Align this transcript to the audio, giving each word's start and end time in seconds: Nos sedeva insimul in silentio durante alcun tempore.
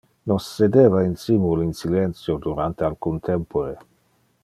Nos 0.29 0.45
sedeva 0.53 1.01
insimul 1.09 1.61
in 1.67 1.73
silentio 1.81 2.37
durante 2.47 2.83
alcun 2.91 3.19
tempore. 3.29 3.77